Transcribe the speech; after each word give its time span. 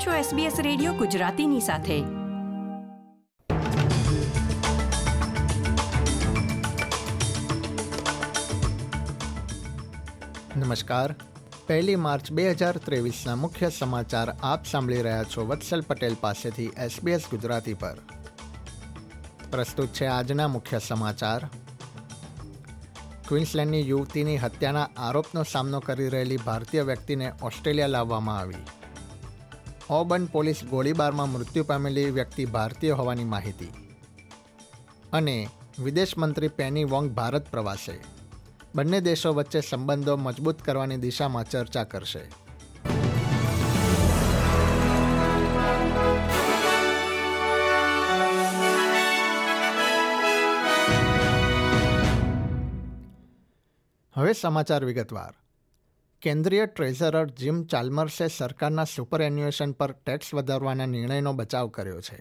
આપ 0.00 0.06
છો 0.06 0.36
SBS 0.36 0.52
radio 0.58 0.92
ગુજરાતીની 0.92 1.60
સાથે. 1.60 2.00
નમસ્કાર. 10.58 11.14
પહેલી 11.66 11.96
માર્ચ 11.96 12.32
બે 12.32 12.50
હજાર 12.50 12.76
ત્રેવીસના 12.76 13.36
મુખ્ય 13.36 13.70
સમાચાર 13.78 14.34
આપ 14.42 14.66
સાંભળી 14.66 15.02
રહ્યા 15.02 15.24
છો 15.24 15.46
વત્સલ 15.46 15.80
પટેલ 15.80 16.16
પાસેથી 16.20 16.64
એસબીએસ 16.64 17.22
ગુજરાતી 17.30 17.74
પર. 17.74 17.96
પ્રસ્તુત 19.50 19.88
છે 19.88 20.06
આજના 20.06 20.48
મુખ્ય 20.48 20.78
સમાચાર. 20.78 21.48
ક્વિન્સલેન્ડની 23.28 23.88
યુવતીની 23.88 24.36
હત્યાના 24.36 24.88
આરોપનો 24.96 25.42
સામનો 25.42 25.80
કરી 25.80 26.08
રહેલી 26.08 26.36
ભારતીય 26.36 26.82
વ્યક્તિને 26.82 27.32
ઓસ્ટ્રેલિયા 27.42 27.86
લાવવામાં 27.86 28.38
આવી. 28.38 28.79
ઓબન 29.90 30.26
પોલીસ 30.26 30.64
ગોળીબારમાં 30.70 31.28
મૃત્યુ 31.28 31.64
પામેલી 31.64 32.10
વ્યક્તિ 32.10 32.44
ભારતીય 32.44 32.90
હોવાની 32.90 33.24
માહિતી. 33.24 33.72
અને 35.12 35.48
વિદેશ 35.78 36.18
મંત્રી 36.18 36.48
પેની 36.48 36.84
વોંગ 36.84 37.10
ભારત 37.10 37.50
પ્રવાસે. 37.50 38.00
બંને 38.74 39.00
દેશો 39.00 39.34
વચ્ચે 39.34 39.60
સંબંધો 39.60 40.16
મજબૂત 40.16 40.62
કરવાની 40.62 40.96
દિશામાં 40.96 41.44
ચર્ચા 41.44 41.84
કરશે. 41.84 42.24
હવે 54.14 54.32
સમાચાર 54.32 54.84
વિગતવાર. 54.84 55.49
કેન્દ્રીય 56.22 56.66
ટ્રેઝરર 56.66 57.28
જીમ 57.30 57.62
ચાલ્મર્સે 57.64 58.28
સરકારના 58.28 58.84
સુપર 58.84 59.22
એન્યુએશન 59.22 59.72
પર 59.72 59.92
ટેક્સ 59.92 60.34
વધારવાના 60.34 60.86
નિર્ણયનો 60.86 61.32
બચાવ 61.32 61.68
કર્યો 61.68 62.00
છે 62.00 62.18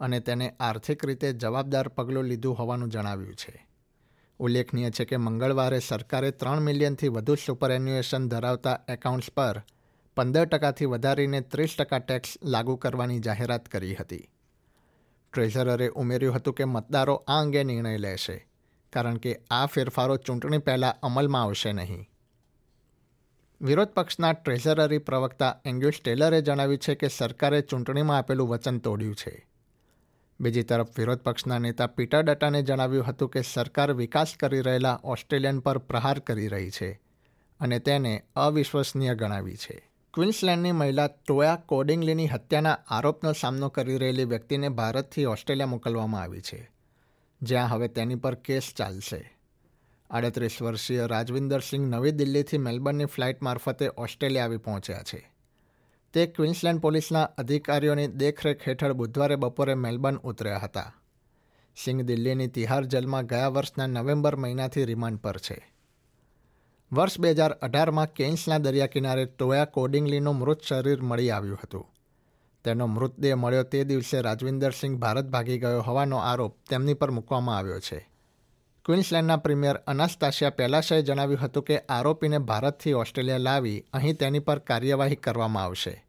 અને 0.00 0.20
તેને 0.20 0.54
આર્થિક 0.60 1.04
રીતે 1.06 1.32
જવાબદાર 1.32 1.88
પગલું 1.88 2.24
લીધું 2.24 2.58
હોવાનું 2.58 2.88
જણાવ્યું 2.88 3.34
છે. 3.34 3.66
ઉલ્લેખનીય 4.38 4.90
છે 4.90 5.04
કે 5.04 5.16
મંગળવારે 5.16 5.78
સરકારે 5.78 6.30
ત્રણ 6.30 6.60
મિલિયનથી 6.60 7.08
વધુ 7.08 7.34
સુપર 7.34 7.70
એન્યુએશન 7.70 8.28
ધરાવતા 8.28 8.80
એકાઉન્ટ્સ 8.88 9.30
પર 9.30 9.62
પંદર 10.16 10.44
ટકાથી 10.44 10.84
વધારીને 10.84 11.40
ત્રીસ 11.40 11.76
ટકા 11.78 11.98
ટેક્સ 11.98 12.38
લાગુ 12.42 12.76
કરવાની 12.76 13.18
જાહેરાત 13.18 13.68
કરી 13.68 13.94
હતી. 13.94 14.28
ટ્રેઝરરે 15.32 15.88
ઉમેર્યું 15.88 16.34
હતું 16.34 16.54
કે 16.54 16.64
મતદારો 16.64 17.14
આ 17.14 17.38
અંગે 17.40 17.64
નિર્ણય 17.64 17.96
લેશે, 17.98 18.36
કારણ 18.92 19.16
કે 19.16 19.40
આ 19.50 19.66
ફેરફારો 19.66 20.16
ચૂંટણી 20.16 20.58
પહેલાં 20.58 21.00
અમલમાં 21.02 21.42
આવશે 21.42 21.72
નહીં. 21.72 22.08
વિરોધ 23.64 23.88
પક્ષના 23.88 24.32
ટ્રેઝરરી 24.32 24.98
પ્રવક્તા 24.98 25.60
એંગ્યુસ 25.64 25.92
ટેલરે 26.04 26.42
જણાવ્યું 26.42 26.78
છે 26.78 26.94
કે 26.94 27.08
સરકારે 27.08 27.60
ચૂંટણીમાં 27.60 28.18
આપેલું 28.18 28.48
વચન 28.48 28.78
તોડ્યું 28.78 29.14
છે. 29.14 29.48
બીજી 30.40 30.62
તરફ, 30.62 30.98
વિરોધ 30.98 31.18
પક્ષના 31.18 31.58
નેતા 31.58 31.86
પીટર 31.86 32.22
ડટાને 32.22 32.62
જણાવ્યું 32.62 33.04
હતું 33.04 33.28
કે 33.28 33.42
સરકાર 33.42 33.92
વિકાસ 33.92 34.34
કરી 34.40 34.60
રહેલા 34.60 35.00
ઓસ્ટ્રેલિયન 35.04 35.60
પર 35.60 35.78
પ્રહાર 35.78 36.18
કરી 36.18 36.48
રહી 36.48 36.70
છે 36.70 37.00
અને 37.60 37.78
તેને 37.78 38.22
અવિશ્વસનીય 38.36 39.14
ગણાવી 39.14 39.56
છે. 39.56 39.90
ક્વિન્સલેન્ડની 40.14 40.72
મહિલા 40.72 41.06
ટોયા 41.06 41.56
કોડિંગલીની 41.56 42.28
હત્યાના 42.28 42.78
આરોપનો 42.88 43.32
સામનો 43.32 43.68
કરી 43.68 43.98
રહેલી 43.98 44.24
વ્યક્તિને 44.24 44.68
ભારતથી 44.68 45.24
ઓસ્ટ્રેલિયા 45.24 45.66
મોકલવામાં 45.66 46.22
આવી 46.22 46.40
છે. 46.40 46.70
જ્યાં 47.42 47.68
હવે 47.68 47.88
તેની 47.88 48.14
પર 48.14 48.34
કેસ 48.34 48.72
ચાલશે. 48.76 49.33
આડત્રીસ 50.14 50.62
વર્ષીય 50.62 51.06
રાજવિન્દર 51.06 51.60
સિંહ 51.60 51.86
નવી 51.86 52.10
દિલ્હીથી 52.10 52.58
મેલબર્નની 52.58 53.04
ફ્લાઇટ 53.04 53.42
મારફતે 53.42 53.90
ઓસ્ટ્રેલિયા 53.96 54.44
આવી 54.44 54.56
પહોંચ્યા 54.56 55.02
છે. 55.02 55.32
તે 56.12 56.26
ક્વિન્સલેન્ડ 56.26 56.80
પોલીસના 56.80 57.22
અધિકારીઓની 57.22 58.06
દેખરેખ 58.06 58.68
હેઠળ 58.68 58.92
બુધવારે 58.92 59.36
બપોરે 59.36 59.74
મેલબર્ન 59.74 60.16
ઉતર્યા 60.16 60.58
હતા. 60.58 60.94
સિંહ 61.76 62.02
દિલ્હીની 62.02 62.46
તિહાર 62.46 62.84
જેલમાં 62.84 63.26
ગયા 63.26 63.48
વર્ષના 63.48 63.86
નવેમ્બર 63.86 64.36
મહિનાથી 64.36 64.84
રિમાન્ડ 64.84 65.18
પર 65.18 65.38
છે. 65.38 65.74
વર્ષ 66.92 67.20
બે 67.20 67.30
હજાર 67.30 67.52
અઢારમાં 67.52 68.12
કેન્સના 68.12 68.58
દરિયા 68.58 68.86
કિનારે 68.86 69.24
ટોયા 69.24 69.64
કોડિંગલીનું 69.64 70.36
મૃત 70.36 70.62
શરીર 70.62 71.02
મળી 71.02 71.30
આવ્યું 71.30 71.58
હતું. 71.64 71.86
તેનો 72.64 72.86
મૃતદેહ 72.86 73.34
મળ્યો 73.34 73.62
તે 73.62 73.84
દિવસે 73.84 74.20
રાજવિન્દર 74.20 74.70
સિંહ 74.70 74.98
ભારત 74.98 75.24
ભાગી 75.24 75.58
ગયો 75.58 75.80
હોવાનો 75.80 76.16
આરોપ 76.16 76.56
તેમની 76.70 76.94
પર 76.94 77.10
મૂકવામાં 77.10 77.58
આવ્યો 77.58 77.80
છે. 77.80 78.13
ક્વિન્સલેન્ડના 78.84 79.36
પ્રીમિયર 79.36 79.74
અનાસ્તાશિયા 79.74 80.50
પેલાશાએ 80.50 81.02
જણાવ્યું 81.02 81.40
હતું 81.40 81.62
કે 81.62 81.78
આરોપીને 81.78 82.38
ભારતથી 82.38 82.92
ઓસ્ટ્રેલિયા 82.92 83.38
લાવી 83.38 83.84
અહીં 83.92 84.16
તેની 84.16 84.38
પર 84.38 84.58
કાર્યવાહી 84.58 85.16
કરવામાં 85.16 85.64
આવશે. 85.64 86.04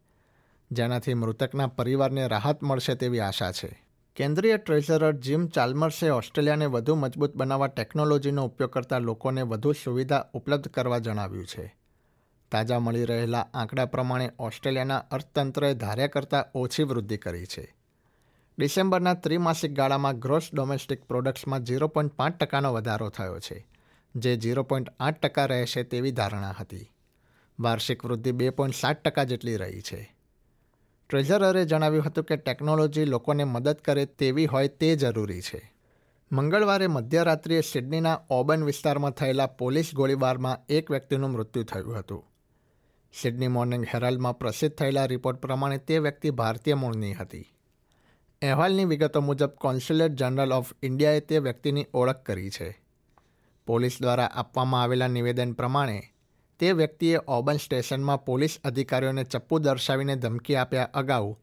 જેનાથી 0.70 1.14
મૃતકના 1.14 1.66
પરિવારને 1.66 2.28
રાહત 2.28 2.62
મળશે 2.62 2.94
તેવી 2.94 3.20
આશા 3.20 3.52
છે. 3.52 3.86
કેન્દ્રીય 4.16 4.56
ટ્રેઝરર 4.56 5.12
જીમ 5.12 5.46
ચાલ્મર્સે 5.46 6.10
ઓસ્ટ્રેલિયાને 6.10 6.66
વધુ 6.66 6.94
મજબૂત 6.94 7.36
બનાવવા 7.36 7.66
ટેકનોલોજીનો 7.66 8.44
ઉપયોગ 8.44 8.70
કરતા 8.70 8.98
લોકોને 8.98 9.42
વધુ 9.42 9.72
સુવિધા 9.72 10.24
ઉપલબ્ધ 10.32 10.68
કરવા 10.68 10.98
જણાવ્યું 10.98 11.46
છે. 11.46 11.76
તાજા 12.52 12.78
મળી 12.78 13.04
રહેલા 13.04 13.46
આંકડા 13.54 13.86
પ્રમાણે 13.86 14.30
ઓસ્ટ્રેલિયાના 14.38 14.98
અર્થતંત્રએ 14.98 15.74
ધાર્યા 15.74 16.06
કરતાં 16.06 16.44
ઓછી 16.54 16.82
વૃદ્ધિ 16.82 17.16
કરી 17.16 17.46
છે. 17.46 17.75
ડિસેમ્બરના 18.58 19.14
ત્રિમાસિક 19.14 19.72
ગાળામાં 19.72 20.18
ગ્રોસ 20.18 20.46
ડોમેસ્ટિક 20.52 21.00
પ્રોડક્ટ્સમાં 21.08 21.64
ઝીરો 21.64 21.88
પોઈન્ટ 21.88 22.14
પાંચ 22.16 22.36
ટકાનો 22.36 22.72
વધારો 22.72 23.08
થયો 23.10 23.38
છે, 23.38 23.56
જે 24.14 24.36
ઝીરો 24.36 24.62
પોઈન્ટ 24.64 24.92
આઠ 25.00 25.18
ટકા 25.20 25.46
રહેશે 25.46 25.82
તેવી 25.84 26.12
ધારણા 26.12 26.52
હતી. 26.52 26.86
વાર્ષિક 27.58 28.04
વૃદ્ધિ 28.04 28.32
બે 28.32 28.46
પોઈન્ટ 28.50 28.76
સાત 28.76 29.02
ટકા 29.02 29.24
જેટલી 29.24 29.56
રહી 29.56 29.82
છે. 29.82 29.98
ટ્રેઝરરે 31.10 31.64
જણાવ્યું 31.66 32.06
હતું 32.06 32.24
કે 32.24 32.36
ટેકનોલોજી 32.36 33.04
લોકોને 33.04 33.44
મદદ 33.44 33.80
કરે 33.80 34.06
તેવી 34.06 34.46
હોય 34.46 34.68
તે 34.68 34.96
જરૂરી 34.96 35.40
છે. 35.40 35.60
મંગળવારે 36.30 36.88
મધ્યરાત્રિએ 36.88 37.62
સિડનીના 37.62 38.22
ઓબન 38.30 38.64
વિસ્તારમાં 38.64 39.12
થયેલા 39.12 39.46
પોલીસ 39.46 39.94
ગોળીબારમાં 39.94 40.64
એક 40.68 40.90
વ્યક્તિનું 40.90 41.30
મૃત્યુ 41.30 41.64
થયું 41.64 41.98
હતું. 41.98 42.24
સિડની 43.14 43.48
મોર્નિંગ 43.48 43.84
હેરાલ્ડમાં 43.84 44.34
પ્રસિદ્ધ 44.34 44.74
થયેલા 44.74 45.06
રિપોર્ટ 45.06 45.40
પ્રમાણે 45.40 45.78
તે 45.78 45.98
વ્યક્તિ 45.98 46.30
ભારતીય 46.30 46.76
મૂળની 46.76 47.14
હતી. 47.14 47.46
અહેવાલની 48.42 48.84
વિગતો 48.84 49.20
મુજબ 49.20 49.50
કોન્સ્યુલેટ 49.50 50.12
જનરલ 50.12 50.52
ઓફ 50.52 50.72
ઇન્ડિયાએ 50.82 51.20
તે 51.20 51.38
વ્યક્તિની 51.38 51.86
ઓળખ 51.94 52.22
કરી 52.22 52.50
છે. 52.50 52.80
પોલીસ 53.66 54.02
દ્વારા 54.02 54.30
આપવામાં 54.34 54.82
આવેલા 54.82 55.08
નિવેદન 55.08 55.52
પ્રમાણે, 55.52 56.10
તે 56.58 56.72
વ્યક્તિએ 56.72 57.18
ઓબન 57.26 57.56
સ્ટેશનમાં 57.56 58.24
પોલીસ 58.24 58.60
અધિકારીઓને 58.64 59.24
ચપ્પુ 59.24 59.58
દર્શાવીને 59.58 60.16
ધમકી 60.16 60.56
આપ્યા 60.56 60.82
અગાઉ 60.94 61.36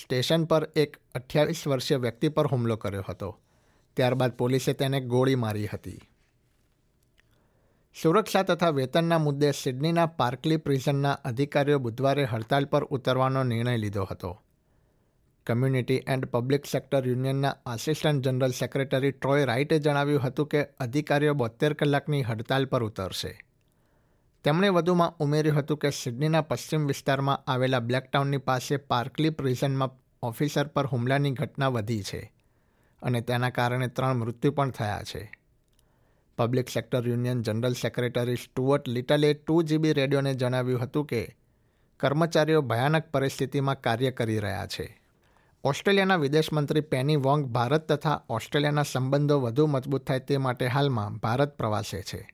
સ્ટેશન 0.00 0.44
પર 0.44 0.68
એક 0.76 0.96
અઠ્યાવીસ 1.14 1.66
વર્ષીય 1.66 1.96
વ્યક્તિ 1.96 2.28
પર 2.28 2.46
હુમલો 2.46 2.76
કર્યો 2.76 3.04
હતો. 3.08 3.40
ત્યારબાદ 3.96 4.32
પોલીસે 4.32 4.72
તેને 4.72 5.00
ગોળી 5.00 5.34
મારી 5.34 5.66
હતી. 5.66 6.00
સુરક્ષા 8.02 8.42
તથા 8.42 8.70
વેતનના 8.70 9.18
મુદ્દે 9.18 9.52
સિડનીના 9.52 10.06
પાર્કલી 10.06 10.56
પ્રિઝનના 10.56 11.12
અધિકારીઓ 11.12 11.78
બુધવારે 11.78 12.24
હડતાલ 12.24 12.64
પર 12.64 12.84
ઉતરવાનો 12.84 13.42
નિર્ણય 13.42 13.76
લીધો 13.76 14.04
હતો. 14.04 14.43
કમ્યુનિટી 15.46 16.02
એન્ડ 16.06 16.24
પબ્લિક 16.24 16.66
સેક્ટર 16.66 17.06
યુનિયનના 17.08 17.56
આસિસ્ટન્ટ 17.66 18.24
જનરલ 18.24 18.50
સેક્રેટરી 18.50 19.12
ટ્રોય 19.12 19.44
રાઇટે 19.44 19.78
જણાવ્યું 19.78 20.22
હતું 20.22 20.46
કે 20.46 20.62
અધિકારીઓ 20.80 21.34
બોતેર 21.34 21.72
કલાકની 21.72 22.22
હડતાલ 22.22 22.64
પર 22.64 22.84
ઉતરશે. 22.84 23.44
તેમણે 24.44 24.68
વધુમાં 24.68 25.16
ઉમેર્યું 25.18 25.58
હતું 25.58 25.78
કે 25.78 25.90
સિડનીના 25.90 26.40
પશ્ચિમ 26.40 26.86
વિસ્તારમાં 26.86 27.44
આવેલા 27.46 27.80
બ્લેકટાઉનની 27.80 28.36
પાસે 28.36 28.76
પાર્કલી 28.76 29.30
પ્રિઝનમાં 29.30 29.90
ઓફિસર 30.22 30.66
પર 30.66 30.86
હુમલાની 30.86 31.30
ઘટના 31.30 31.68
વધી 31.68 32.02
છે 32.02 32.32
અને 33.02 33.20
તેના 33.20 33.50
કારણે 33.50 33.88
ત્રણ 33.88 34.16
મૃત્યુ 34.16 34.52
પણ 34.52 34.70
થયા 34.70 35.02
છે. 35.02 35.32
Public 36.38 36.68
sector 36.68 37.08
union 37.08 37.42
general 37.42 37.72
secretary 37.72 38.36
Stuart 38.36 38.88
લિટલે 38.88 39.34
two 39.34 39.62
GB 39.62 39.92
રેડિયોને 39.92 40.34
જણાવ્યું 40.34 40.80
હતું 40.80 41.06
કે 41.06 41.36
કર્મચારીઓ 42.00 42.62
ભયાનક 42.62 43.10
પરિસ્થિતિમાં 43.10 43.80
કાર્ય 43.80 44.10
કરી 44.10 44.38
રહ્યા 44.38 44.66
છે. 44.66 45.03
ઓસ્ટ્રેલિયાના 45.64 46.16
વિદેશ 46.16 46.52
મંત્રી 46.52 46.80
પેની 46.80 47.16
વોંગ 47.16 47.46
ભારત 47.46 47.92
તથા 47.92 48.22
ઓસ્ટ્રેલિયાના 48.28 48.82
સંબંધો 48.82 49.40
વધુ 49.40 49.66
મજબૂત 49.66 50.06
થાય 50.06 50.18
તે 50.18 50.36
માટે 50.36 50.66
હાલમાં 50.66 51.16
ભારત 51.16 51.56
પ્રવાસે 51.56 52.02
છે. 52.02 52.28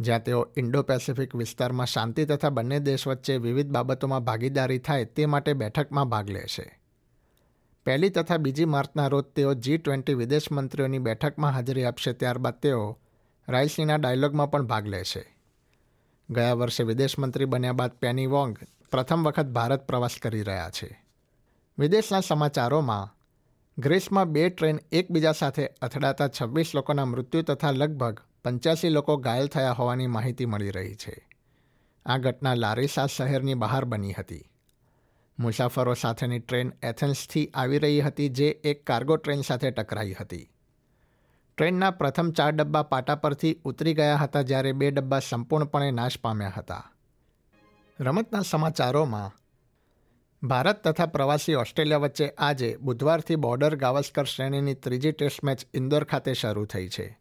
જ્યાં 0.00 0.24
તેઓ 0.24 0.52
ઇન્ડો 0.56 0.82
પેસિફિક 0.82 1.36
વિસ્તારમાં 1.36 1.86
શાંતિ 1.86 2.24
તથા 2.24 2.48
બંને 2.48 2.78
દેશ 2.78 3.06
વચ્ચે 3.06 3.36
વિવિધ 3.36 3.68
બાબતોમાં 3.68 4.24
ભાગીદારી 4.24 4.78
થાય 4.78 5.04
તે 5.04 5.26
માટે 5.26 5.52
બેઠકમાં 5.52 6.08
ભાગ 6.08 6.30
લેશે 6.30 6.80
પહેલી 7.84 8.10
તથા 8.10 8.36
બીજી 8.36 8.64
માર્ચના 8.64 9.06
રોજ 9.06 9.24
તેઓ 9.24 9.54
જી 9.54 9.78
ટ્વેન્ટી 9.78 10.14
વિદેશ 10.14 10.52
મંત્રીઓની 10.52 10.98
બેઠકમાં 10.98 11.52
હાજરી 11.52 11.84
આપશે 11.84 12.12
ત્યારબાદ 12.12 12.54
તેઓ 12.54 12.98
રાયસીના 13.48 13.96
ડાયલોગમાં 13.96 14.50
પણ 14.50 14.66
ભાગ 14.66 14.86
લેશે 14.86 15.36
ગયા 16.30 16.52
વર્ષે 16.52 16.82
વિદેશ 16.82 17.18
મંત્રી 17.18 17.44
બન્યા 17.44 17.72
બાદ 17.72 17.90
પેની 17.90 18.26
વોંગ 18.26 18.56
પ્રથમ 18.90 19.22
વખત 19.22 19.46
ભારત 19.46 19.86
પ્રવાસ 19.86 20.10
કરી 20.22 20.42
રહ્યા 20.42 20.70
છે. 20.70 21.09
વિદેશના 21.80 22.20
સમાચારોમાં 22.20 23.08
ગ્રીસમાં 23.82 24.28
બે 24.28 24.48
ટ્રેન 24.48 24.80
એકબીજા 24.92 25.32
સાથે 25.32 25.70
અથડાતા 25.82 26.28
છવ્વીસ 26.28 26.74
લોકોના 26.74 27.04
મૃત્યુ 27.04 27.42
તથા 27.42 27.70
લગભગ 27.70 28.20
પંચ્યાસી 28.44 28.88
લોકો 28.88 29.16
ઘાયલ 29.16 29.46
થયા 29.46 29.72
હોવાની 29.72 30.06
માહિતી 30.06 30.46
મળી 30.46 30.70
રહી 30.70 30.94
છે. 30.94 31.28
આ 32.06 32.16
ઘટના 32.16 32.54
લારીસા 32.54 33.06
શહેરની 33.06 33.54
બહાર 33.54 33.84
બની 33.84 34.12
હતી. 34.12 34.50
મુસાફરો 35.38 35.94
સાથેની 35.94 36.38
ટ્રેન 36.38 36.72
એથેન્સથી 36.82 37.50
આવી 37.54 37.78
રહી 37.78 38.00
હતી 38.00 38.28
જે 38.28 38.48
એક 38.48 38.86
કાર્ગો 38.86 39.16
ટ્રેન 39.16 39.40
સાથે 39.40 39.70
ટકરાઈ 39.70 40.12
હતી. 40.12 40.50
ટ્રેનના 41.58 41.90
પ્રથમ 41.90 42.30
ચાર 42.30 42.52
ડબ્બા 42.52 42.82
પાટા 42.82 43.14
પરથી 43.14 43.60
ઉતરી 43.64 43.94
ગયા 43.94 44.16
હતા 44.16 44.42
જ્યારે 44.42 44.72
બે 44.72 44.90
ડબ્બા 44.90 45.18
સંપૂર્ણપણે 45.18 45.90
નાશ 45.90 46.18
પામ્યા 46.22 46.48
હતા. 46.48 46.92
રમતના 48.00 48.40
સમાચારોમાં 48.40 49.39
ભારત 50.42 50.88
તથા 50.88 51.06
પ્રવાસી 51.06 51.54
ઓસ્ટ્રેલિયા 51.54 51.98
વચ્ચે 51.98 52.30
આજે 52.30 52.76
બુધવારથી 52.80 53.36
બોર્ડર 53.36 53.76
ગાવસ્કર 53.76 54.24
શ્રેણીની 54.24 54.74
ત્રીજી 54.74 55.12
ટેસ્ટ 55.12 55.44
મેચ 55.44 55.58
ઇન્દોર 55.74 56.04
ખાતે 56.04 56.34
શરૂ 56.34 56.64
થઈ 56.64 56.88
છે. 56.88 57.18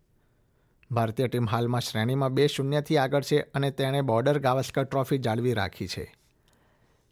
ભારતીય 0.92 1.28
ટીમ 1.28 1.50
હાલમાં 1.50 1.82
શ્રેણીમાં 1.82 2.34
બે 2.34 2.48
શૂન્યથી 2.48 2.98
આગળ 2.98 3.24
છે 3.24 3.40
અને 3.40 3.72
તેણે 3.72 4.02
બોર્ડર 4.02 4.40
ગાવસ્કર 4.40 4.84
ટ્રોફી 4.84 5.18
જાળવી 5.18 5.54
રાખી 5.54 5.88
છે. 5.88 6.16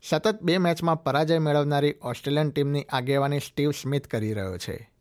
સતત 0.03 0.41
બે 0.41 0.57
મેચમાં 0.57 1.03
પરાજય 1.03 1.39
મેળવનારી 1.39 1.95
ઓસ્ટ્રેલિયન 2.01 2.49
ટીમની 2.49 2.83
આગેવાની 2.83 3.39
સ્ટીવ 3.39 3.71
સ્મિથ 3.71 4.07
કરી 4.07 4.33
રહ્યો 4.33 4.57
છે. 4.57 4.91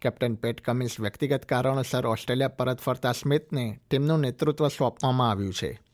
કેપ્ટન 0.00 0.34
પેટ 0.34 0.60
કમિન્સ 0.60 1.00
વ્યક્તિગત 1.00 1.44
કારણોસર 1.44 2.06
ઓસ્ટ્રેલિયા 2.06 2.48
પરત 2.48 2.80
ફરતા 2.80 3.12
સ્મિથને 3.12 3.78
ટીમનું 3.90 4.20
નેતૃત્વ 4.20 4.68
સોંપવામાં 4.68 5.30
આવ્યું 5.30 5.54
છે. 5.54 5.85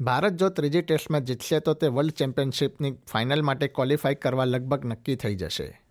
ભારત 0.00 0.32
જો 0.32 0.48
ત્રીજી 0.48 0.82
ટેસ્ટમાં 0.82 1.20
જીતશે, 1.20 1.60
તો 1.60 1.74
તે 1.74 1.86
વર્લ્ડ 1.86 2.12
ચેમ્પિયનશિપની 2.12 2.92
ફાઇનલ 2.92 3.42
માટે 3.42 3.68
ક્વોલિફાય 3.68 4.14
કરવા 4.14 4.44
લગભગ 4.44 4.84
નક્કી 4.84 5.16
થઈ 5.16 5.34
જશે. 5.34 5.82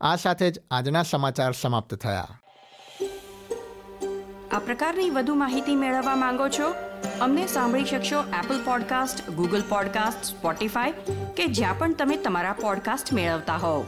આ 0.00 0.16
સાથે 0.16 0.50
જ 0.50 0.60
આજના 0.70 1.02
સમાચાર 1.02 1.52
સમાપ્ત 1.52 1.94
થયા. 1.94 2.40
આ 4.52 4.58
પ્રકારની 4.58 5.10
વધુ 5.10 5.34
માહિતી 5.34 5.76
મેળવવા 5.76 6.16
માંગો 6.16 6.48
છો? 6.48 6.74
અમને 7.20 7.46
સાંભળી 7.46 7.84
શકશો 7.84 8.20
Apple 8.20 8.64
podcast 8.64 9.30
Google 9.30 9.62
podcast 9.68 10.24
Spotify 10.24 10.92
કે 11.36 11.46
જ્યાં 11.46 11.78
પણ 11.78 11.94
તમે 11.94 12.16
તમારા 12.16 12.52
પોડકાસ્ટ 12.52 13.12
મેળવતા 13.12 13.56
હોવ. 13.56 13.86